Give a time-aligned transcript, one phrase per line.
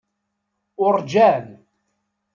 [0.85, 1.45] Uṛǧan.